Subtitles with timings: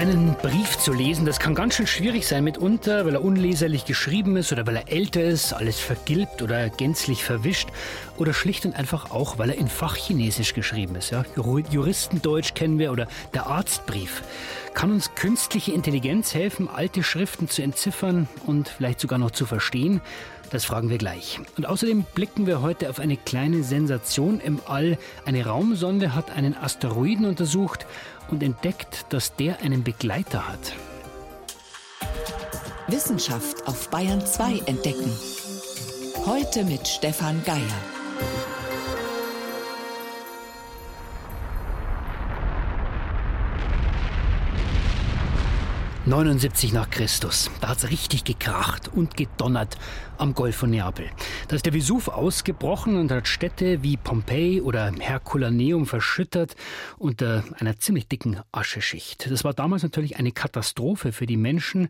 [0.00, 4.38] Einen Brief zu lesen, das kann ganz schön schwierig sein mitunter, weil er unleserlich geschrieben
[4.38, 7.68] ist oder weil er älter ist, alles vergilbt oder gänzlich verwischt
[8.16, 11.10] oder schlicht und einfach auch, weil er in Fachchinesisch geschrieben ist.
[11.10, 11.26] Ja?
[11.36, 14.22] Juristendeutsch kennen wir oder der Arztbrief.
[14.72, 20.00] Kann uns künstliche Intelligenz helfen, alte Schriften zu entziffern und vielleicht sogar noch zu verstehen?
[20.50, 21.38] Das fragen wir gleich.
[21.56, 24.98] Und außerdem blicken wir heute auf eine kleine Sensation im All.
[25.24, 27.86] Eine Raumsonde hat einen Asteroiden untersucht
[28.30, 30.72] und entdeckt, dass der einen Begleiter hat.
[32.88, 35.12] Wissenschaft auf Bayern 2 entdecken.
[36.26, 37.60] Heute mit Stefan Geier.
[46.10, 47.52] 79 nach Christus.
[47.60, 49.78] Da hat es richtig gekracht und gedonnert
[50.18, 51.08] am Golf von Neapel.
[51.48, 56.56] Da ist der Vesuv ausgebrochen und hat Städte wie Pompeji oder Herculaneum verschüttert
[56.98, 59.30] unter einer ziemlich dicken Ascheschicht.
[59.30, 61.88] Das war damals natürlich eine Katastrophe für die Menschen,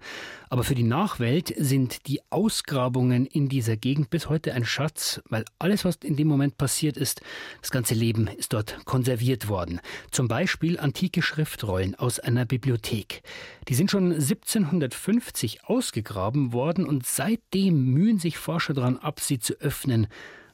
[0.49, 5.45] aber für die Nachwelt sind die Ausgrabungen in dieser Gegend bis heute ein Schatz, weil
[5.59, 7.23] alles, was in dem Moment passiert ist,
[7.63, 9.81] das ganze Leben ist dort konserviert worden.
[10.11, 13.23] Zum Beispiel antike Schriftrollen aus einer Bibliothek.
[13.69, 19.55] Die sind schon 1750 ausgegraben worden und seitdem mühen sich Forscher daran ab, sie zu
[19.55, 20.07] öffnen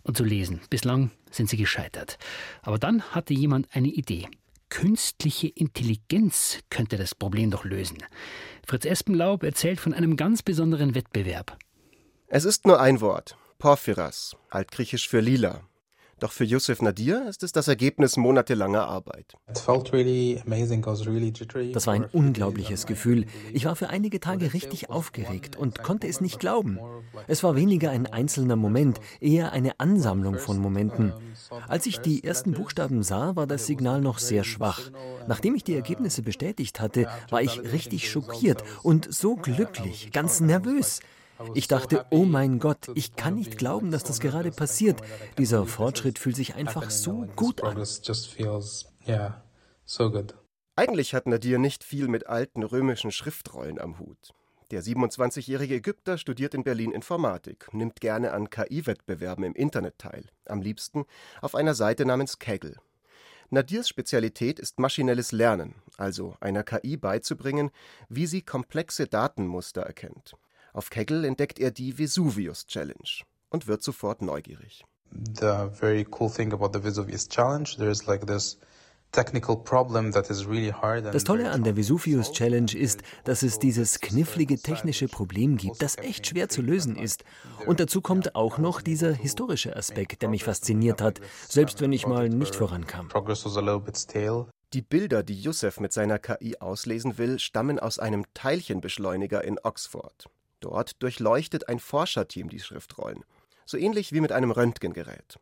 [0.03, 0.61] und zu lesen.
[0.71, 2.19] Bislang sind sie gescheitert.
[2.63, 4.29] Aber dann hatte jemand eine Idee.
[4.69, 7.99] Künstliche Intelligenz könnte das Problem doch lösen.
[8.67, 11.57] Fritz Espenlaub erzählt von einem ganz besonderen Wettbewerb.
[12.27, 13.37] Es ist nur ein Wort.
[13.59, 15.63] Porphyras, altgriechisch für lila.
[16.19, 19.35] Doch für Yusuf Nadir ist es das Ergebnis monatelanger Arbeit.
[19.47, 19.67] Das
[21.87, 23.27] war ein unglaubliches Gefühl.
[23.53, 26.79] Ich war für einige Tage richtig aufgeregt und konnte es nicht glauben.
[27.27, 31.13] Es war weniger ein einzelner Moment, eher eine Ansammlung von Momenten.
[31.69, 34.91] Als ich die ersten Buchstaben sah, war das Signal noch sehr schwach.
[35.29, 41.01] Nachdem ich die Ergebnisse bestätigt hatte, war ich richtig schockiert und so glücklich, ganz nervös.
[41.55, 45.01] Ich dachte, oh mein Gott, ich kann nicht glauben, dass das gerade passiert.
[45.39, 47.83] Dieser Fortschritt fühlt sich einfach so gut an.
[50.77, 54.35] Eigentlich hat Nadir nicht viel mit alten römischen Schriftrollen am Hut.
[54.73, 60.61] Der 27-jährige Ägypter studiert in Berlin Informatik, nimmt gerne an KI-Wettbewerben im Internet teil, am
[60.61, 61.05] liebsten
[61.41, 62.77] auf einer Seite namens Kaggle.
[63.51, 67.71] Nadirs Spezialität ist maschinelles Lernen, also einer KI beizubringen,
[68.09, 70.35] wie sie komplexe Datenmuster erkennt.
[70.77, 74.85] Auf Kegel entdeckt er die Vesuvius Challenge und wird sofort neugierig.
[75.11, 78.59] The very cool thing about the Vesuvius Challenge, there's like this
[79.13, 79.33] das
[81.25, 86.27] Tolle an der Vesuvius Challenge ist, dass es dieses knifflige technische Problem gibt, das echt
[86.27, 87.25] schwer zu lösen ist.
[87.65, 92.07] Und dazu kommt auch noch dieser historische Aspekt, der mich fasziniert hat, selbst wenn ich
[92.07, 93.09] mal nicht vorankam.
[94.75, 100.29] Die Bilder, die Youssef mit seiner KI auslesen will, stammen aus einem Teilchenbeschleuniger in Oxford.
[100.69, 103.25] Dort durchleuchtet ein Forscherteam die Schriftrollen,
[103.65, 105.39] so ähnlich wie mit einem Röntgengerät.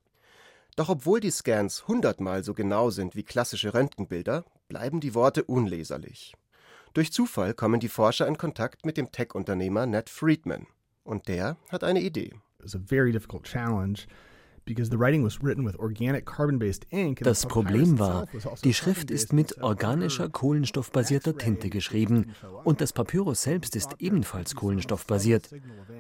[0.77, 6.35] Doch obwohl die Scans hundertmal so genau sind wie klassische Röntgenbilder, bleiben die Worte unleserlich.
[6.93, 10.67] Durch Zufall kommen die Forscher in Kontakt mit dem Tech-Unternehmer Ned Friedman.
[11.05, 12.35] Und der hat eine Idee.
[12.59, 14.01] It was a very difficult challenge
[17.21, 23.43] das Problem war, also die Schrift ist mit organischer kohlenstoffbasierter Tinte geschrieben und das Papyrus
[23.43, 25.51] selbst ist ebenfalls kohlenstoffbasiert.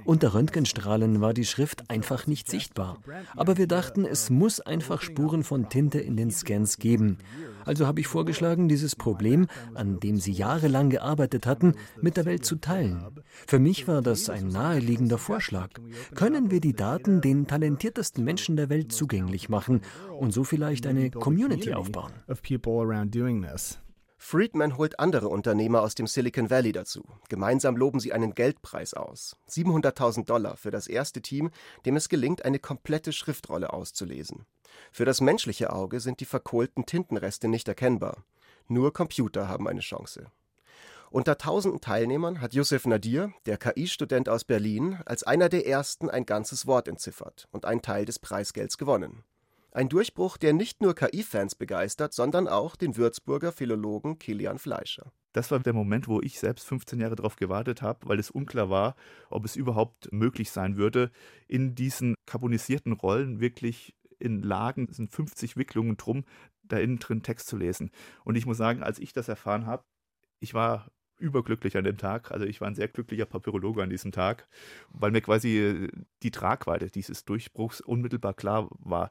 [0.04, 2.98] Unter Röntgenstrahlen war die Schrift einfach nicht sichtbar.
[3.36, 7.18] Aber wir dachten, es muss einfach Spuren von Tinte in den Scans geben.
[7.64, 12.44] Also habe ich vorgeschlagen, dieses Problem, an dem sie jahrelang gearbeitet hatten, mit der Welt
[12.44, 13.04] zu teilen.
[13.46, 15.70] Für mich war das ein naheliegender Vorschlag.
[16.14, 19.82] Können wir die Daten den talentiertesten Menschen der Welt zugänglich machen
[20.18, 22.12] und so vielleicht eine Community aufbauen?
[24.26, 27.04] Friedman holt andere Unternehmer aus dem Silicon Valley dazu.
[27.28, 29.36] Gemeinsam loben sie einen Geldpreis aus.
[29.50, 31.50] 700.000 Dollar für das erste Team,
[31.84, 34.46] dem es gelingt, eine komplette Schriftrolle auszulesen.
[34.92, 38.24] Für das menschliche Auge sind die verkohlten Tintenreste nicht erkennbar.
[38.66, 40.30] Nur Computer haben eine Chance.
[41.10, 46.24] Unter tausenden Teilnehmern hat Yusuf Nadir, der KI-Student aus Berlin, als einer der ersten ein
[46.24, 49.22] ganzes Wort entziffert und einen Teil des Preisgelds gewonnen.
[49.76, 55.12] Ein Durchbruch, der nicht nur KI-Fans begeistert, sondern auch den Würzburger Philologen Kilian Fleischer.
[55.32, 58.70] Das war der Moment, wo ich selbst 15 Jahre darauf gewartet habe, weil es unklar
[58.70, 58.94] war,
[59.30, 61.10] ob es überhaupt möglich sein würde,
[61.48, 66.24] in diesen carbonisierten Rollen wirklich in Lagen, es sind 50 Wicklungen drum,
[66.62, 67.90] da innen drin Text zu lesen.
[68.22, 69.82] Und ich muss sagen, als ich das erfahren habe,
[70.38, 70.88] ich war
[71.18, 72.30] überglücklich an dem Tag.
[72.30, 74.46] Also ich war ein sehr glücklicher Papyrologe an diesem Tag,
[74.90, 75.88] weil mir quasi
[76.22, 79.10] die Tragweite dieses Durchbruchs unmittelbar klar war.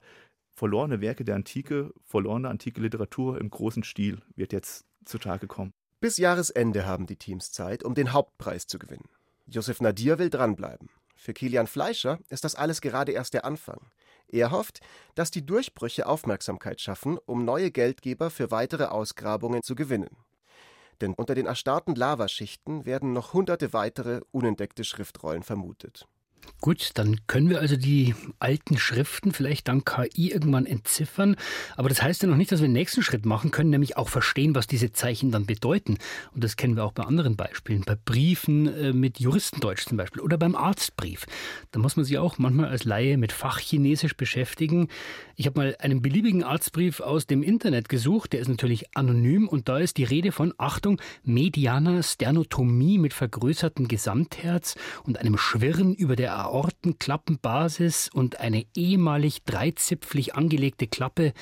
[0.54, 5.74] Verlorene Werke der Antike, verlorene antike Literatur im großen Stil wird jetzt zutage kommen.
[6.00, 9.10] Bis Jahresende haben die Teams Zeit, um den Hauptpreis zu gewinnen.
[9.48, 10.90] Josef Nadir will dranbleiben.
[11.16, 13.80] Für Kilian Fleischer ist das alles gerade erst der Anfang.
[14.28, 14.82] Er hofft,
[15.16, 20.18] dass die Durchbrüche Aufmerksamkeit schaffen, um neue Geldgeber für weitere Ausgrabungen zu gewinnen.
[21.02, 26.08] Denn unter den erstarrten Lavaschichten werden noch hunderte weitere unentdeckte Schriftrollen vermutet.
[26.64, 31.36] Gut, dann können wir also die alten Schriften vielleicht dank KI irgendwann entziffern.
[31.76, 34.08] Aber das heißt ja noch nicht, dass wir den nächsten Schritt machen können, nämlich auch
[34.08, 35.98] verstehen, was diese Zeichen dann bedeuten.
[36.34, 40.22] Und das kennen wir auch bei anderen Beispielen, bei Briefen äh, mit Juristendeutsch zum Beispiel
[40.22, 41.26] oder beim Arztbrief.
[41.72, 44.88] Da muss man sich auch manchmal als Laie mit Fachchinesisch beschäftigen.
[45.36, 49.68] Ich habe mal einen beliebigen Arztbrief aus dem Internet gesucht, der ist natürlich anonym und
[49.68, 56.16] da ist die Rede von, Achtung, medianer Sternotomie mit vergrößertem Gesamtherz und einem Schwirren über
[56.16, 61.34] der Aortenklappenbasis und eine ehemalig dreizipflig angelegte Klappe.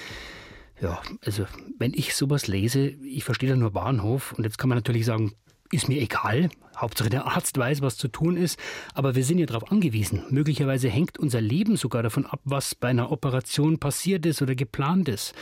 [0.81, 1.45] Ja, also
[1.77, 5.33] wenn ich sowas lese, ich verstehe da nur Bahnhof und jetzt kann man natürlich sagen,
[5.71, 6.49] ist mir egal.
[6.77, 8.59] Hauptsache der Arzt weiß, was zu tun ist.
[8.93, 10.23] Aber wir sind ja darauf angewiesen.
[10.29, 15.07] Möglicherweise hängt unser Leben sogar davon ab, was bei einer Operation passiert ist oder geplant
[15.07, 15.33] ist.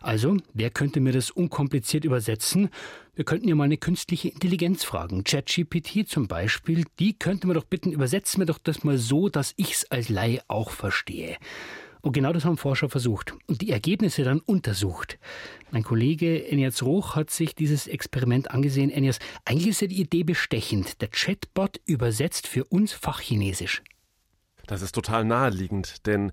[0.00, 2.70] Also, wer könnte mir das unkompliziert übersetzen?
[3.14, 5.22] Wir könnten ja mal eine künstliche Intelligenz fragen.
[5.22, 9.54] ChatGPT zum Beispiel, die könnte man doch bitten, übersetzen mir doch das mal so, dass
[9.56, 11.36] ich's als Laie auch verstehe.
[12.02, 15.18] Und genau das haben Forscher versucht und die Ergebnisse dann untersucht.
[15.70, 18.90] Mein Kollege Enias Roch hat sich dieses Experiment angesehen.
[18.90, 21.00] Enias, eigentlich ist ja die Idee bestechend.
[21.00, 23.82] Der Chatbot übersetzt für uns Fachchinesisch.
[24.66, 26.32] Das ist total naheliegend, denn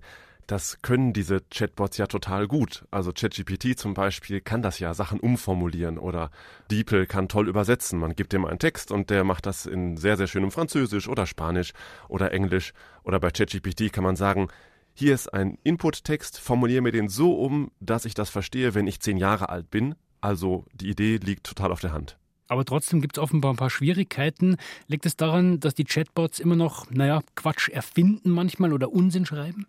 [0.50, 2.84] das können diese Chatbots ja total gut.
[2.90, 6.32] Also ChatGPT zum Beispiel kann das ja Sachen umformulieren oder
[6.72, 8.00] DeepL kann toll übersetzen.
[8.00, 11.26] Man gibt dem einen Text und der macht das in sehr, sehr schönem Französisch oder
[11.26, 11.72] Spanisch
[12.08, 12.72] oder Englisch.
[13.04, 14.48] Oder bei ChatGPT kann man sagen,
[14.94, 19.00] hier ist ein Input-Text, formuliere mir den so um, dass ich das verstehe, wenn ich
[19.00, 19.94] zehn Jahre alt bin.
[20.20, 22.18] Also die Idee liegt total auf der Hand.
[22.48, 24.56] Aber trotzdem gibt es offenbar ein paar Schwierigkeiten.
[24.88, 29.66] Liegt es daran, dass die Chatbots immer noch, naja, Quatsch erfinden manchmal oder Unsinn schreiben?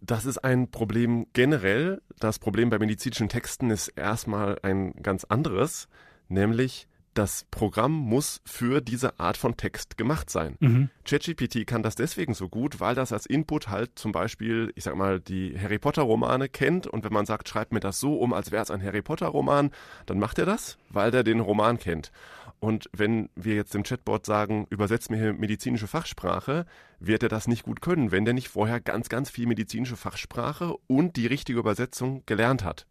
[0.00, 2.00] Das ist ein Problem generell.
[2.18, 5.88] Das Problem bei medizinischen Texten ist erstmal ein ganz anderes,
[6.28, 10.56] nämlich das Programm muss für diese Art von Text gemacht sein.
[10.60, 10.90] Mhm.
[11.04, 14.94] ChatGPT kann das deswegen so gut, weil das als Input halt zum Beispiel, ich sag
[14.94, 18.32] mal, die Harry Potter Romane kennt und wenn man sagt, schreib mir das so um,
[18.32, 19.70] als wäre es ein Harry Potter Roman,
[20.06, 22.12] dann macht er das, weil der den Roman kennt.
[22.60, 26.66] Und wenn wir jetzt dem Chatbot sagen, übersetzt mir hier medizinische Fachsprache,
[26.98, 30.76] wird er das nicht gut können, wenn der nicht vorher ganz, ganz viel medizinische Fachsprache
[30.86, 32.86] und die richtige Übersetzung gelernt hat.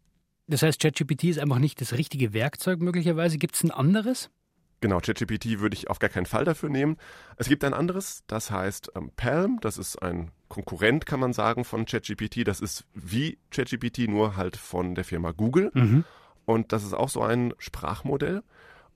[0.48, 3.38] Das heißt, ChatGPT ist einfach nicht das richtige Werkzeug möglicherweise.
[3.38, 4.30] Gibt es ein anderes?
[4.80, 6.96] Genau, ChatGPT würde ich auf gar keinen Fall dafür nehmen.
[7.36, 9.58] Es gibt ein anderes, das heißt ähm, Palm.
[9.60, 12.46] Das ist ein Konkurrent, kann man sagen, von ChatGPT.
[12.46, 15.70] Das ist wie ChatGPT, nur halt von der Firma Google.
[15.74, 16.04] Mhm.
[16.46, 18.42] Und das ist auch so ein Sprachmodell.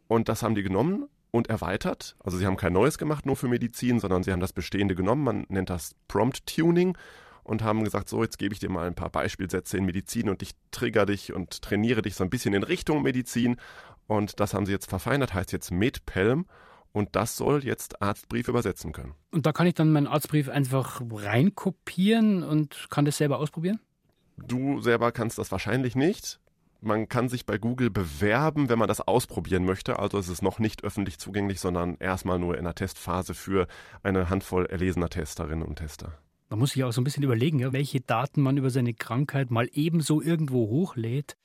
[0.09, 2.17] Und das haben die genommen und erweitert.
[2.23, 5.25] Also sie haben kein neues gemacht, nur für Medizin, sondern sie haben das Bestehende genommen.
[5.25, 6.97] Man nennt das Prompt Tuning
[7.45, 10.43] und haben gesagt, so, jetzt gebe ich dir mal ein paar Beispielsätze in Medizin und
[10.43, 13.57] ich trigger dich und trainiere dich so ein bisschen in Richtung Medizin.
[14.07, 16.47] Und das haben sie jetzt verfeinert, heißt jetzt MedPelm.
[16.93, 19.15] Und das soll jetzt Arztbrief übersetzen können.
[19.31, 23.81] Und da kann ich dann meinen Arztbrief einfach reinkopieren und kann das selber ausprobieren?
[24.37, 26.39] Du selber kannst das wahrscheinlich nicht.
[26.83, 30.01] Man kann sich bei Google bewerben, wenn man das ausprobieren möchte.
[30.01, 33.69] Also es ist noch nicht öffentlich zugänglich, sondern erstmal nur in der Testphase für
[34.03, 36.19] eine Handvoll erlesener Testerinnen und Tester.
[36.53, 39.51] Man muss sich auch so ein bisschen überlegen, ja, welche Daten man über seine Krankheit
[39.51, 41.39] mal ebenso irgendwo hochlädt.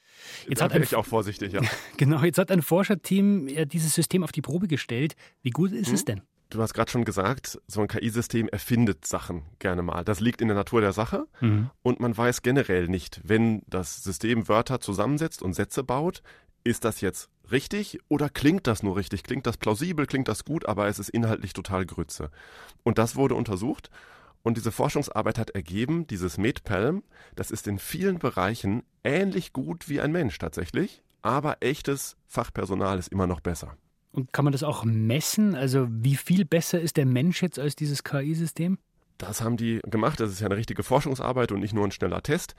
[0.50, 1.62] Jetzt da hat bin ich auch vorsichtig, ja.
[1.96, 5.16] Genau, jetzt hat ein Forscherteam ja dieses System auf die Probe gestellt.
[5.44, 5.94] Wie gut ist hm?
[5.94, 6.22] es denn?
[6.50, 10.04] Du hast gerade schon gesagt, so ein KI-System erfindet Sachen gerne mal.
[10.04, 11.70] Das liegt in der Natur der Sache mhm.
[11.84, 16.22] und man weiß generell nicht, wenn das System Wörter zusammensetzt und Sätze baut,
[16.66, 19.24] ist das jetzt richtig oder klingt das nur richtig?
[19.24, 22.30] Klingt das plausibel, klingt das gut, aber es ist inhaltlich total Grütze.
[22.84, 23.90] Und das wurde untersucht
[24.48, 27.04] und diese Forschungsarbeit hat ergeben, dieses MedPalm,
[27.36, 33.10] das ist in vielen Bereichen ähnlich gut wie ein Mensch tatsächlich, aber echtes Fachpersonal ist
[33.10, 33.76] immer noch besser.
[34.14, 35.54] Und kann man das auch messen?
[35.54, 38.78] Also wie viel besser ist der Mensch jetzt als dieses KI-System?
[39.18, 40.22] Das haben die gemacht.
[40.22, 42.56] Das ist ja eine richtige Forschungsarbeit und nicht nur ein schneller Test.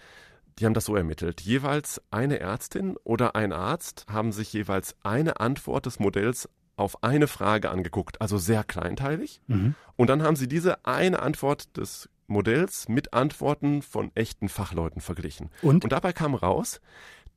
[0.59, 1.40] Die haben das so ermittelt.
[1.40, 7.26] Jeweils eine Ärztin oder ein Arzt haben sich jeweils eine Antwort des Modells auf eine
[7.26, 9.40] Frage angeguckt, also sehr kleinteilig.
[9.47, 9.75] Mhm.
[9.97, 15.50] Und dann haben sie diese eine Antwort des Modells mit Antworten von echten Fachleuten verglichen.
[15.62, 16.80] Und, Und dabei kam raus,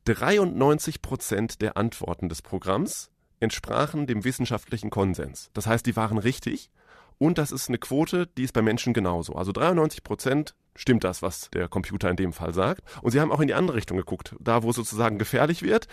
[0.04, 5.50] 93 Prozent der Antworten des Programms entsprachen dem wissenschaftlichen Konsens.
[5.54, 6.70] Das heißt, die waren richtig.
[7.18, 9.34] Und das ist eine Quote, die ist bei Menschen genauso.
[9.34, 12.82] Also 93 Prozent stimmt das, was der Computer in dem Fall sagt.
[13.02, 15.86] Und sie haben auch in die andere Richtung geguckt, da wo es sozusagen gefährlich wird.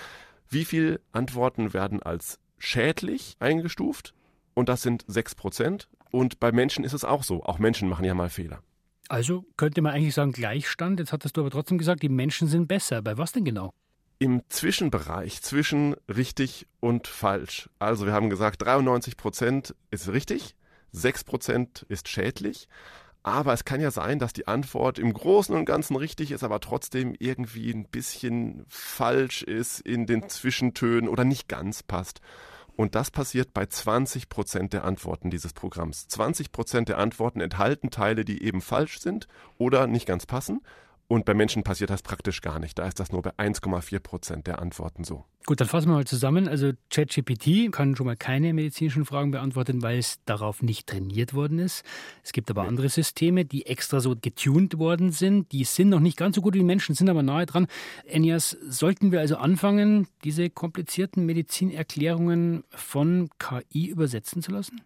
[0.50, 4.14] Wie viele Antworten werden als schädlich eingestuft?
[4.54, 5.88] Und das sind 6 Prozent.
[6.12, 7.44] Und bei Menschen ist es auch so.
[7.44, 8.62] Auch Menschen machen ja mal Fehler.
[9.08, 11.00] Also könnte man eigentlich sagen Gleichstand.
[11.00, 13.02] Jetzt hattest du aber trotzdem gesagt, die Menschen sind besser.
[13.02, 13.74] Bei was denn genau?
[14.20, 17.70] Im Zwischenbereich zwischen richtig und falsch.
[17.80, 20.56] Also wir haben gesagt, 93 Prozent ist richtig,
[20.92, 22.68] 6 Prozent ist schädlich.
[23.24, 26.60] Aber es kann ja sein, dass die Antwort im Großen und Ganzen richtig ist, aber
[26.60, 32.22] trotzdem irgendwie ein bisschen falsch ist in den Zwischentönen oder nicht ganz passt.
[32.80, 36.08] Und das passiert bei 20 Prozent der Antworten dieses Programms.
[36.08, 40.62] 20 Prozent der Antworten enthalten Teile, die eben falsch sind oder nicht ganz passen.
[41.12, 42.78] Und bei Menschen passiert das praktisch gar nicht.
[42.78, 45.26] Da ist das nur bei 1,4 Prozent der Antworten so.
[45.48, 46.48] Gut, dann fassen wir mal zusammen.
[46.48, 51.58] Also ChatGPT kann schon mal keine medizinischen Fragen beantworten, weil es darauf nicht trainiert worden
[51.58, 51.84] ist.
[52.24, 55.52] Es gibt aber andere Systeme, die extra so getuned worden sind.
[55.52, 57.66] Die sind noch nicht ganz so gut wie Menschen, sind aber nahe dran.
[58.06, 64.82] Enias, sollten wir also anfangen, diese komplizierten Medizinerklärungen von KI übersetzen zu lassen?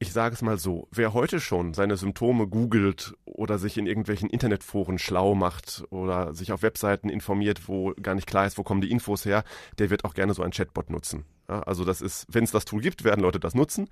[0.00, 4.30] Ich sage es mal so, wer heute schon seine Symptome googelt oder sich in irgendwelchen
[4.30, 8.80] Internetforen schlau macht oder sich auf Webseiten informiert, wo gar nicht klar ist, wo kommen
[8.80, 9.42] die Infos her,
[9.78, 11.24] der wird auch gerne so ein Chatbot nutzen.
[11.48, 13.88] Ja, also das ist, wenn es das Tool gibt, werden Leute das nutzen.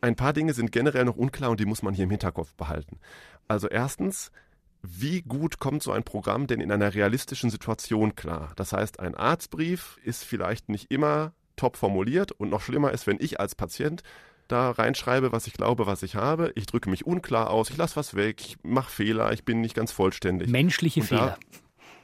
[0.00, 2.98] Ein paar Dinge sind generell noch unklar und die muss man hier im Hinterkopf behalten.
[3.46, 4.32] Also erstens,
[4.80, 8.52] wie gut kommt so ein Programm denn in einer realistischen Situation klar?
[8.56, 13.18] Das heißt, ein Arztbrief ist vielleicht nicht immer top formuliert und noch schlimmer ist, wenn
[13.20, 14.02] ich als Patient
[14.52, 16.52] da reinschreibe, was ich glaube, was ich habe.
[16.54, 19.74] Ich drücke mich unklar aus, ich lasse was weg, ich mache Fehler, ich bin nicht
[19.74, 20.48] ganz vollständig.
[20.48, 21.38] Menschliche Und Fehler.
[21.40, 21.58] Da,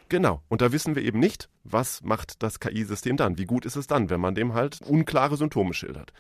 [0.09, 0.43] genau.
[0.49, 3.39] Und da wissen wir eben nicht, was macht das KI-System dann?
[3.39, 6.13] Wie gut ist es dann, wenn man dem halt unklare Symptome schildert?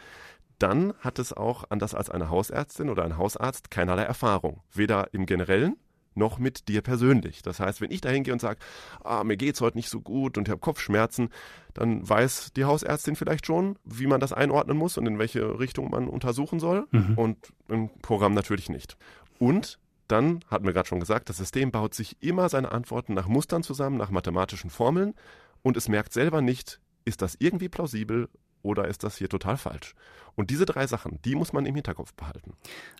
[0.58, 4.62] Dann hat es auch, anders als eine Hausärztin oder ein Hausarzt, keinerlei Erfahrung.
[4.72, 5.76] Weder im Generellen
[6.18, 7.42] noch mit dir persönlich.
[7.42, 8.58] Das heißt, wenn ich da hingehe und sage,
[9.02, 11.30] ah, mir geht's heute nicht so gut und ich habe Kopfschmerzen,
[11.74, 15.90] dann weiß die Hausärztin vielleicht schon, wie man das einordnen muss und in welche Richtung
[15.90, 16.86] man untersuchen soll.
[16.90, 17.14] Mhm.
[17.16, 18.96] Und im Programm natürlich nicht.
[19.38, 23.28] Und dann hatten wir gerade schon gesagt, das System baut sich immer seine Antworten nach
[23.28, 25.14] Mustern zusammen, nach mathematischen Formeln
[25.62, 28.28] und es merkt selber nicht, ist das irgendwie plausibel
[28.62, 29.94] oder ist das hier total falsch?
[30.38, 32.52] Und diese drei Sachen, die muss man im Hinterkopf behalten.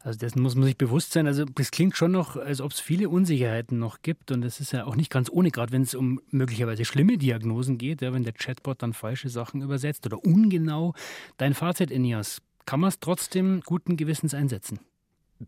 [0.02, 1.28] Also dessen muss man sich bewusst sein.
[1.28, 4.32] Also das klingt schon noch, als ob es viele Unsicherheiten noch gibt.
[4.32, 7.78] Und das ist ja auch nicht ganz ohne, gerade wenn es um möglicherweise schlimme Diagnosen
[7.78, 10.94] geht, ja, wenn der Chatbot dann falsche Sachen übersetzt oder ungenau.
[11.36, 14.80] Dein Fazit, Enias, kann man es trotzdem guten Gewissens einsetzen?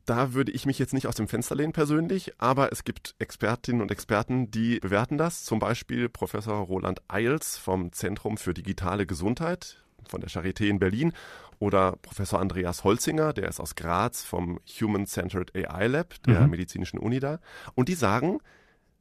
[0.05, 3.83] Da würde ich mich jetzt nicht aus dem Fenster lehnen persönlich, aber es gibt Expertinnen
[3.83, 5.45] und Experten, die bewerten das.
[5.45, 11.13] Zum Beispiel Professor Roland Eils vom Zentrum für digitale Gesundheit von der Charité in Berlin
[11.59, 16.51] oder Professor Andreas Holzinger, der ist aus Graz vom Human Centered AI Lab der mhm.
[16.51, 17.39] medizinischen Uni da.
[17.75, 18.39] Und die sagen,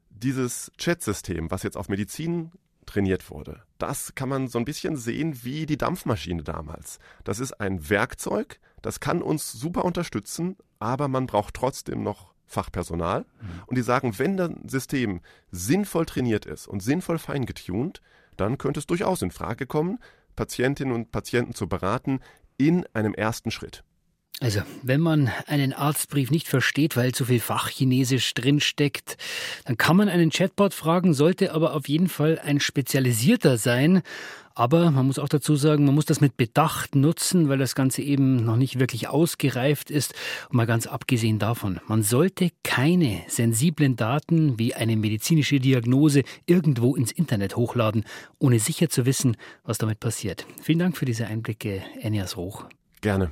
[0.09, 2.51] dieses Chat-System, was jetzt auf Medizin
[2.85, 6.99] trainiert wurde, das kann man so ein bisschen sehen wie die Dampfmaschine damals.
[7.23, 13.21] Das ist ein Werkzeug, das kann uns super unterstützen, aber man braucht trotzdem noch Fachpersonal.
[13.21, 13.47] Mhm.
[13.67, 18.01] Und die sagen, wenn das System sinnvoll trainiert ist und sinnvoll feingetuned,
[18.35, 19.99] dann könnte es durchaus in Frage kommen,
[20.39, 22.21] Patientinnen und Patienten zu beraten
[22.57, 23.83] in einem ersten Schritt.
[24.41, 29.17] Also, wenn man einen Arztbrief nicht versteht, weil zu viel Fachchinesisch drinsteckt,
[29.65, 34.01] dann kann man einen Chatbot fragen, sollte aber auf jeden Fall ein spezialisierter sein.
[34.55, 38.01] Aber man muss auch dazu sagen, man muss das mit Bedacht nutzen, weil das Ganze
[38.01, 40.13] eben noch nicht wirklich ausgereift ist.
[40.49, 46.95] Und mal ganz abgesehen davon, man sollte keine sensiblen Daten wie eine medizinische Diagnose irgendwo
[46.95, 48.05] ins Internet hochladen,
[48.37, 50.45] ohne sicher zu wissen, was damit passiert.
[50.61, 52.65] Vielen Dank für diese Einblicke, Enias Roch.
[53.01, 53.31] Gerne.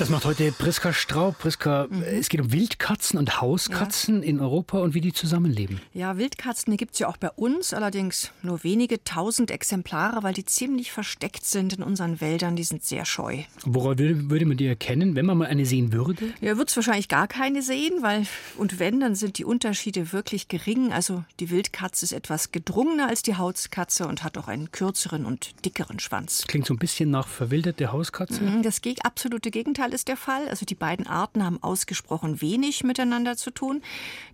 [0.00, 1.36] Das macht heute Priska Straub.
[1.38, 2.02] Priska, mhm.
[2.02, 4.30] es geht um Wildkatzen und Hauskatzen ja.
[4.30, 5.78] in Europa und wie die zusammenleben.
[5.92, 10.46] Ja, Wildkatzen, gibt es ja auch bei uns, allerdings nur wenige tausend Exemplare, weil die
[10.46, 12.56] ziemlich versteckt sind in unseren Wäldern.
[12.56, 13.42] Die sind sehr scheu.
[13.66, 16.32] Woran würde, würde man die erkennen, wenn man mal eine sehen würde?
[16.40, 18.26] Ja, wird es wahrscheinlich gar keine sehen, weil,
[18.56, 20.94] und wenn, dann sind die Unterschiede wirklich gering.
[20.94, 25.66] Also die Wildkatze ist etwas gedrungener als die Hauskatze und hat auch einen kürzeren und
[25.66, 26.46] dickeren Schwanz.
[26.48, 28.42] Klingt so ein bisschen nach verwilderte Hauskatze.
[28.42, 30.48] Mhm, das absolute Gegenteil Gegenteil ist der Fall.
[30.48, 33.82] Also die beiden Arten haben ausgesprochen wenig miteinander zu tun.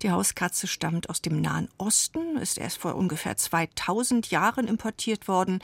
[0.03, 5.61] Die Hauskatze stammt aus dem Nahen Osten, ist erst vor ungefähr 2000 Jahren importiert worden.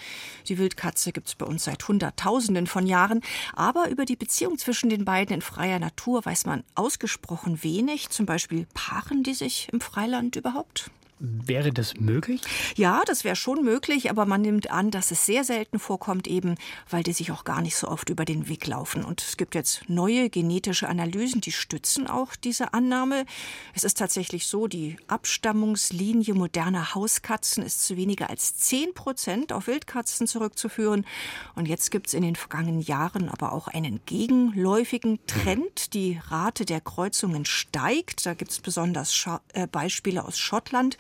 [0.49, 3.21] Die Wildkatze gibt es bei uns seit Hunderttausenden von Jahren.
[3.55, 8.09] Aber über die Beziehung zwischen den beiden in freier Natur weiß man ausgesprochen wenig.
[8.09, 10.91] Zum Beispiel paaren die sich im Freiland überhaupt?
[11.25, 12.41] Wäre das möglich?
[12.75, 16.57] Ja, das wäre schon möglich, aber man nimmt an, dass es sehr selten vorkommt, eben
[16.91, 19.05] weil die sich auch gar nicht so oft über den Weg laufen.
[19.05, 23.25] Und es gibt jetzt neue genetische Analysen, die stützen auch diese Annahme.
[23.73, 29.69] Es ist tatsächlich so, die Abstammungslinie moderner Hauskatzen ist zu weniger als 10 Prozent auf
[29.69, 31.07] Wildkatzen zurückzuführen.
[31.55, 35.95] Und jetzt gibt es in den vergangenen Jahren aber auch einen gegenläufigen Trend.
[35.95, 38.27] Die Rate der Kreuzungen steigt.
[38.27, 40.99] Da gibt es besonders Scha äh, Beispiele aus Schottland.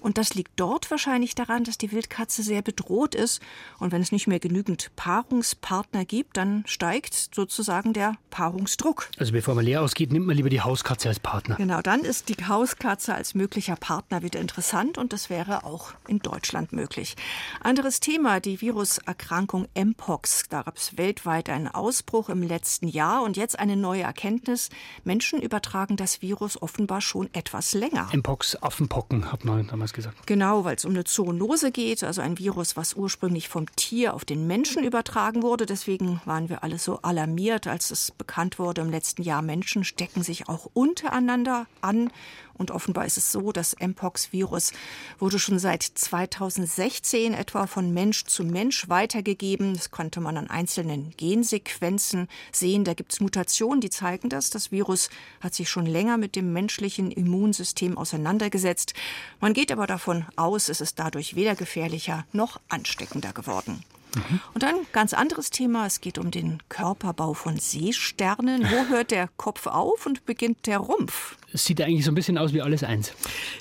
[0.00, 3.40] Und das liegt dort wahrscheinlich daran, dass die Wildkatze sehr bedroht ist.
[3.78, 9.10] Und wenn es nicht mehr genügend Paarungspartner gibt, dann steigt sozusagen der Paarungsdruck.
[9.18, 11.56] Also bevor man leer ausgeht, nimmt man lieber die Hauskatze als Partner.
[11.56, 16.18] Genau, dann ist die Hauskatze als möglicher Partner wieder interessant und das wäre auch in
[16.18, 17.16] Deutschland möglich.
[17.60, 20.44] Anderes Thema, die Viruserkrankung Mpox.
[20.48, 24.70] Da gab es weltweit einen Ausbruch im letzten Jahr und jetzt eine neue Erkenntnis.
[25.04, 28.08] Menschen übertragen das Virus offenbar schon etwas länger.
[28.12, 30.26] Mpox, Affenpocken, hat man damals gesagt.
[30.26, 34.24] Genau, weil es um eine Zoonose geht, also ein Virus, was ursprünglich vom Tier auf
[34.24, 35.66] den Menschen übertragen wurde.
[35.66, 40.22] Deswegen waren wir alle so alarmiert, als es bekannt wurde im letzten Jahr, Menschen stecken
[40.22, 42.10] sich auch untereinander an.
[42.56, 44.72] Und offenbar ist es so, das Mpox-Virus
[45.18, 49.74] wurde schon seit 2016 etwa von Mensch zu Mensch weitergegeben.
[49.74, 52.84] Das konnte man an einzelnen Gensequenzen sehen.
[52.84, 54.50] Da gibt es Mutationen, die zeigen das.
[54.50, 58.94] Das Virus hat sich schon länger mit dem menschlichen Immunsystem auseinandergesetzt.
[59.40, 63.82] Man geht aber davon aus, es ist dadurch weder gefährlicher noch ansteckender geworden.
[64.52, 65.86] Und dann ganz anderes Thema.
[65.86, 68.62] Es geht um den Körperbau von Seesternen.
[68.62, 71.36] Wo hört der Kopf auf und beginnt der Rumpf?
[71.54, 73.12] Es sieht eigentlich so ein bisschen aus wie alles eins.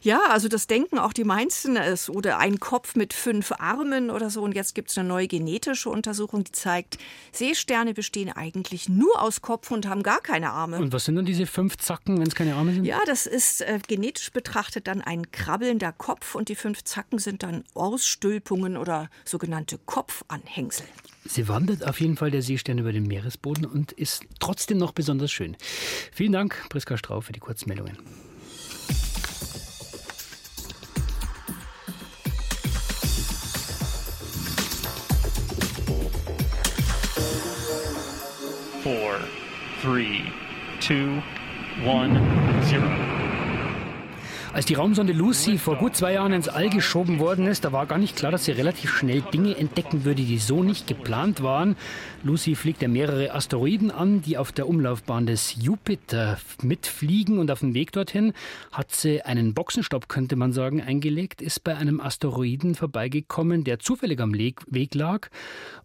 [0.01, 1.77] Ja, also das denken auch die meisten.
[1.77, 4.41] Es oder ein Kopf mit fünf Armen oder so.
[4.41, 6.97] Und jetzt gibt es eine neue genetische Untersuchung, die zeigt,
[7.31, 10.77] Seesterne bestehen eigentlich nur aus Kopf und haben gar keine Arme.
[10.77, 12.85] Und was sind dann diese fünf Zacken, wenn es keine Arme sind?
[12.85, 17.43] Ja, das ist äh, genetisch betrachtet dann ein krabbelnder Kopf und die fünf Zacken sind
[17.43, 20.87] dann Ausstülpungen oder sogenannte Kopfanhängsel.
[21.25, 25.31] Sie wandert auf jeden Fall der Seestern über den Meeresboden und ist trotzdem noch besonders
[25.31, 25.55] schön.
[26.11, 27.97] Vielen Dank, Priska Strau, für die Kurzmeldungen.
[38.83, 39.17] Four,
[39.81, 40.23] three,
[40.81, 41.21] two,
[41.85, 42.19] one,
[42.69, 43.12] zero.
[44.53, 47.87] Als die Raumsonde Lucy vor gut zwei Jahren ins All geschoben worden ist, da war
[47.87, 51.75] gar nicht klar, dass sie relativ schnell Dinge entdecken würde, die so nicht geplant waren.
[52.21, 57.61] Lucy fliegt ja mehrere Asteroiden an, die auf der Umlaufbahn des Jupiter mitfliegen und auf
[57.61, 58.33] dem Weg dorthin
[58.71, 64.21] hat sie einen Boxenstopp, könnte man sagen, eingelegt, ist bei einem Asteroiden vorbeigekommen, der zufällig
[64.21, 65.29] am Weg lag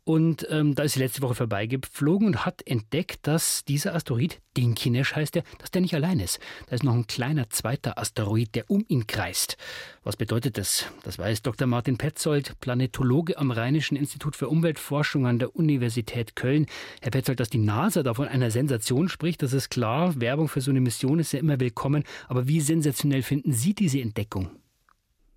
[0.08, 5.14] und ähm, da ist sie letzte Woche vorbeigeflogen und hat entdeckt, dass dieser Asteroid, Dinkinesh
[5.14, 6.38] heißt der, dass der nicht allein ist.
[6.66, 9.56] Da ist noch ein kleiner zweiter Asteroid, der um ihn kreist.
[10.02, 10.86] Was bedeutet das?
[11.04, 11.68] Das weiß Dr.
[11.68, 16.66] Martin Petzold, Planetologe am Rheinischen Institut für Umweltforschung an der Universität Köln.
[17.00, 20.20] Herr Petzold, dass die NASA da von einer Sensation spricht, das ist klar.
[20.20, 22.02] Werbung für so eine Mission ist ja immer willkommen.
[22.26, 24.50] Aber wie sensationell finden Sie diese Entdeckung?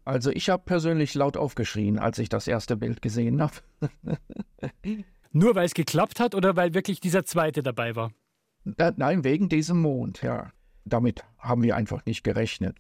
[0.04, 3.54] Also ich habe persönlich laut aufgeschrien, als ich das erste Bild gesehen habe.
[5.32, 8.14] Nur weil es geklappt hat oder weil wirklich dieser zweite dabei war?
[8.66, 10.52] Da, nein, wegen diesem Mond, ja.
[10.86, 12.76] Damit haben wir einfach nicht gerechnet.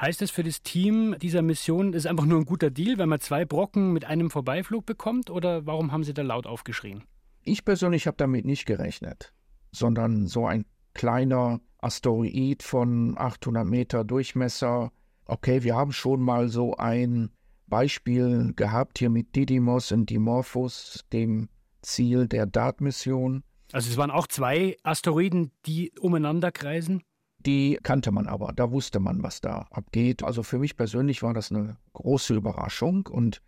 [0.00, 3.20] Heißt es für das Team dieser Mission, ist einfach nur ein guter Deal, wenn man
[3.20, 5.30] zwei Brocken mit einem Vorbeiflug bekommt?
[5.30, 7.04] Oder warum haben Sie da laut aufgeschrien?
[7.42, 9.32] Ich persönlich habe damit nicht gerechnet,
[9.70, 14.90] sondern so ein kleiner Asteroid von 800 Meter Durchmesser.
[15.26, 17.30] Okay, wir haben schon mal so ein
[17.66, 21.48] Beispiel gehabt hier mit Didymos und Dimorphos, dem
[21.82, 23.44] Ziel der DART-Mission.
[23.72, 27.02] Also es waren auch zwei Asteroiden, die umeinander kreisen?
[27.46, 30.22] Die kannte man aber, da wusste man, was da abgeht.
[30.22, 33.42] Also für mich persönlich war das eine große Überraschung und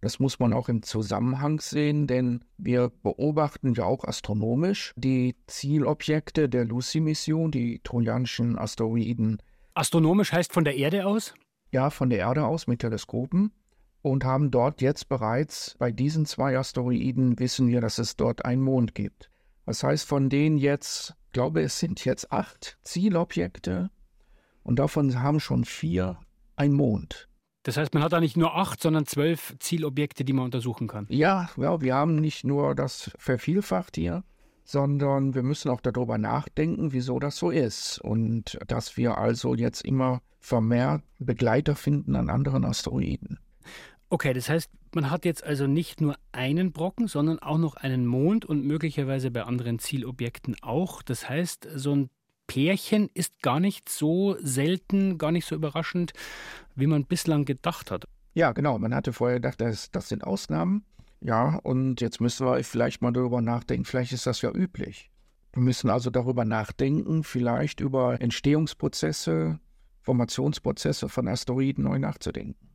[0.00, 6.48] das muss man auch im Zusammenhang sehen, denn wir beobachten ja auch astronomisch die Zielobjekte
[6.48, 9.40] der Lucy-Mission, die trojanischen Asteroiden.
[9.74, 11.34] Astronomisch heißt von der Erde aus?
[11.70, 13.52] Ja, von der Erde aus mit Teleskopen
[14.02, 18.62] und haben dort jetzt bereits bei diesen zwei Asteroiden wissen wir, dass es dort einen
[18.62, 19.30] Mond gibt.
[19.66, 23.90] Das heißt, von denen jetzt, glaube, es sind jetzt acht Zielobjekte
[24.62, 26.18] und davon haben schon vier
[26.56, 27.28] einen Mond.
[27.64, 31.06] Das heißt, man hat da nicht nur acht, sondern zwölf Zielobjekte, die man untersuchen kann.
[31.08, 34.24] Ja, ja, wir haben nicht nur das vervielfacht hier,
[34.64, 38.00] sondern wir müssen auch darüber nachdenken, wieso das so ist.
[38.00, 43.38] Und dass wir also jetzt immer vermehrt Begleiter finden an anderen Asteroiden.
[44.12, 48.04] Okay, das heißt, man hat jetzt also nicht nur einen Brocken, sondern auch noch einen
[48.06, 51.00] Mond und möglicherweise bei anderen Zielobjekten auch.
[51.00, 52.10] Das heißt, so ein
[52.46, 56.12] Pärchen ist gar nicht so selten, gar nicht so überraschend,
[56.74, 58.04] wie man bislang gedacht hat.
[58.34, 58.78] Ja, genau.
[58.78, 60.84] Man hatte vorher gedacht, das, das sind Ausnahmen.
[61.22, 63.86] Ja, und jetzt müssen wir vielleicht mal darüber nachdenken.
[63.86, 65.10] Vielleicht ist das ja üblich.
[65.54, 69.58] Wir müssen also darüber nachdenken, vielleicht über Entstehungsprozesse,
[70.02, 72.71] Formationsprozesse von Asteroiden neu nachzudenken.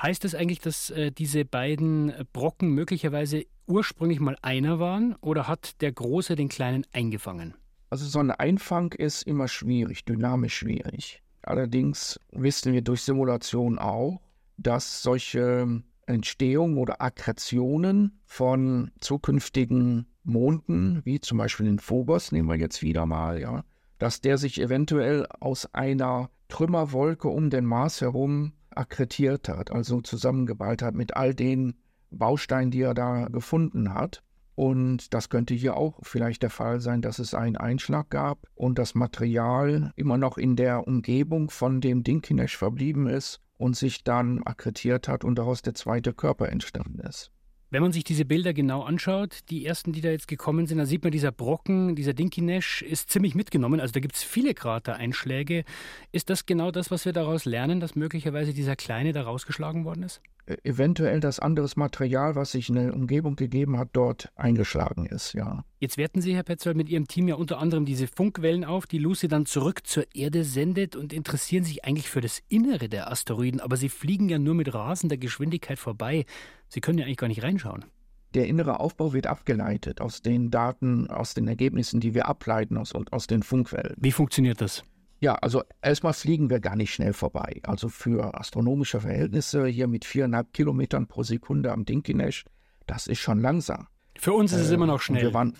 [0.00, 5.80] Heißt das eigentlich, dass äh, diese beiden Brocken möglicherweise ursprünglich mal einer waren oder hat
[5.80, 7.54] der Große den Kleinen eingefangen?
[7.90, 11.22] Also so ein Einfang ist immer schwierig, dynamisch schwierig.
[11.42, 14.20] Allerdings wissen wir durch Simulation auch,
[14.56, 22.56] dass solche Entstehung oder Akkretionen von zukünftigen Monden, wie zum Beispiel den Phobos, nehmen wir
[22.56, 23.64] jetzt wieder mal, ja,
[23.98, 30.82] dass der sich eventuell aus einer Trümmerwolke um den Mars herum akkretiert hat, also zusammengeballt
[30.82, 31.74] hat mit all den
[32.10, 34.22] Bausteinen, die er da gefunden hat.
[34.54, 38.78] Und das könnte hier auch vielleicht der Fall sein, dass es einen Einschlag gab und
[38.78, 44.42] das Material immer noch in der Umgebung von dem Dinkinesh verblieben ist und sich dann
[44.42, 47.30] akkretiert hat und daraus der zweite Körper entstanden ist.
[47.70, 50.86] Wenn man sich diese Bilder genau anschaut, die ersten, die da jetzt gekommen sind, da
[50.86, 53.78] sieht man, dieser Brocken, dieser Dinkinesh ist ziemlich mitgenommen.
[53.78, 55.64] Also da gibt es viele Kratereinschläge.
[56.10, 60.02] Ist das genau das, was wir daraus lernen, dass möglicherweise dieser kleine da rausgeschlagen worden
[60.02, 60.22] ist?
[60.48, 65.34] Äh, eventuell das anderes Material, was sich in der Umgebung gegeben hat, dort eingeschlagen ist,
[65.34, 65.64] ja.
[65.78, 68.98] Jetzt werten Sie, Herr Petzold, mit Ihrem Team ja unter anderem diese Funkwellen auf, die
[68.98, 73.60] Lucy dann zurück zur Erde sendet und interessieren sich eigentlich für das Innere der Asteroiden,
[73.60, 76.24] aber sie fliegen ja nur mit rasender Geschwindigkeit vorbei.
[76.68, 77.84] Sie können ja eigentlich gar nicht reinschauen.
[78.34, 82.92] Der innere Aufbau wird abgeleitet aus den Daten, aus den Ergebnissen, die wir ableiten aus,
[82.94, 83.94] aus den Funkwellen.
[83.98, 84.84] Wie funktioniert das?
[85.20, 87.60] Ja, also erstmal fliegen wir gar nicht schnell vorbei.
[87.64, 92.44] Also für astronomische Verhältnisse hier mit viereinhalb Kilometern pro Sekunde am Dinkinesh,
[92.86, 93.88] das ist schon langsam.
[94.16, 95.22] Für uns ist äh, es immer noch schnell.
[95.22, 95.54] Wir waren,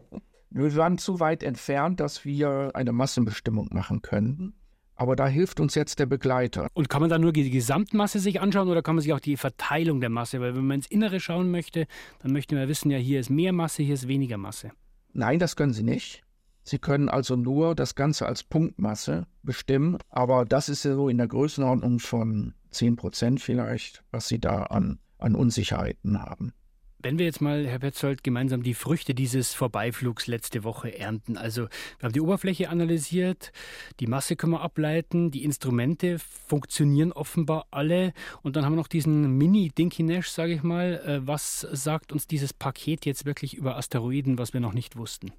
[0.50, 4.54] wir waren zu weit entfernt, dass wir eine Massenbestimmung machen können.
[4.94, 6.66] Aber da hilft uns jetzt der Begleiter.
[6.74, 9.36] Und kann man da nur die Gesamtmasse sich anschauen oder kann man sich auch die
[9.36, 10.40] Verteilung der Masse?
[10.40, 11.86] Weil wenn man ins Innere schauen möchte,
[12.20, 14.72] dann möchte man wissen, ja, hier ist mehr Masse, hier ist weniger Masse.
[15.12, 16.24] Nein, das können Sie nicht.
[16.68, 21.16] Sie können also nur das Ganze als Punktmasse bestimmen, aber das ist ja so in
[21.16, 26.52] der Größenordnung von 10 Prozent vielleicht, was Sie da an, an Unsicherheiten haben.
[27.00, 31.38] Wenn wir jetzt mal, Herr Petzold, gemeinsam die Früchte dieses Vorbeiflugs letzte Woche ernten.
[31.38, 31.68] Also
[32.00, 33.50] wir haben die Oberfläche analysiert,
[33.98, 38.88] die Masse können wir ableiten, die Instrumente funktionieren offenbar alle und dann haben wir noch
[38.88, 41.00] diesen Mini-Dinky sage ich mal.
[41.06, 45.32] Äh, was sagt uns dieses Paket jetzt wirklich über Asteroiden, was wir noch nicht wussten?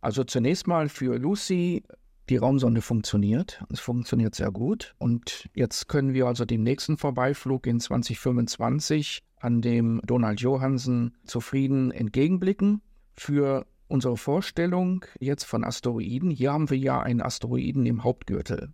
[0.00, 1.82] Also zunächst mal für Lucy,
[2.28, 3.62] die Raumsonde funktioniert.
[3.72, 4.94] Es funktioniert sehr gut.
[4.98, 11.90] Und jetzt können wir also dem nächsten Vorbeiflug in 2025 an dem Donald Johansen zufrieden
[11.90, 12.82] entgegenblicken.
[13.16, 18.72] Für unsere Vorstellung jetzt von Asteroiden, hier haben wir ja einen Asteroiden im Hauptgürtel.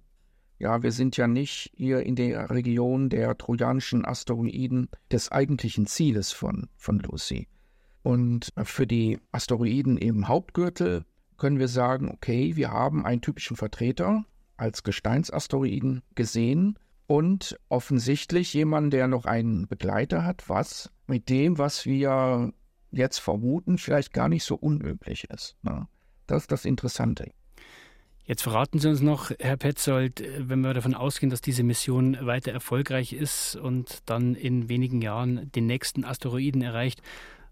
[0.59, 6.33] Ja, wir sind ja nicht hier in der Region der trojanischen Asteroiden des eigentlichen Zieles
[6.33, 7.49] von, von Lucy.
[8.03, 11.05] Und für die Asteroiden im Hauptgürtel
[11.37, 14.25] können wir sagen, okay, wir haben einen typischen Vertreter
[14.57, 21.87] als Gesteinsasteroiden gesehen und offensichtlich jemanden, der noch einen Begleiter hat, was mit dem, was
[21.87, 22.53] wir
[22.90, 25.57] jetzt vermuten, vielleicht gar nicht so unüblich ist.
[25.62, 25.87] Ne?
[26.27, 27.31] Das ist das Interessante.
[28.27, 32.53] Jetzt verraten Sie uns noch, Herr Petzold, wenn wir davon ausgehen, dass diese Mission weiter
[32.53, 37.03] erfolgreich ist und dann in wenigen Jahren den nächsten Asteroiden erreicht,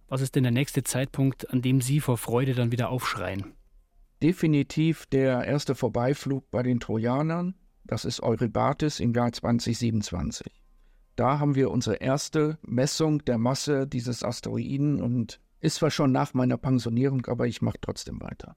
[0.08, 3.52] was ist denn der nächste Zeitpunkt, an dem Sie vor Freude dann wieder aufschreien?
[4.22, 7.54] Definitiv der erste Vorbeiflug bei den Trojanern.
[7.84, 10.62] Das ist Eurybates im Jahr 2027.
[11.16, 16.34] Da haben wir unsere erste Messung der Masse dieses Asteroiden und ist zwar schon nach
[16.34, 18.56] meiner Pensionierung, aber ich mache trotzdem weiter.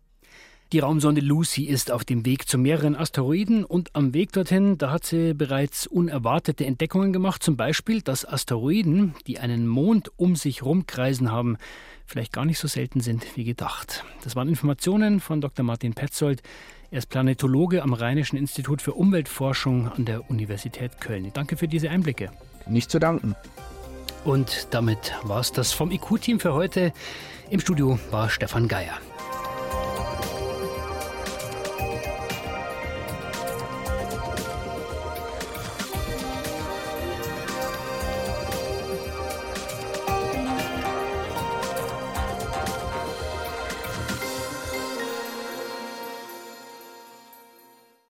[0.71, 4.89] Die Raumsonde Lucy ist auf dem Weg zu mehreren Asteroiden und am Weg dorthin, da
[4.91, 10.63] hat sie bereits unerwartete Entdeckungen gemacht, zum Beispiel, dass Asteroiden, die einen Mond um sich
[10.63, 11.58] rumkreisen haben,
[12.08, 14.04] vielleicht gar nicht so selten sind wie gedacht.
[14.23, 15.63] Das waren Informationen von Dr.
[15.63, 16.41] Martin Petzold.
[16.89, 21.30] Er ist Planetologe am Rheinischen Institut für Umweltforschung an der Universität Köln.
[21.34, 22.32] Danke für diese Einblicke.
[22.67, 23.36] Nicht zu danken.
[24.23, 26.91] Und damit war es das vom IQ-Team für heute.
[27.51, 28.97] Im Studio war Stefan Geier.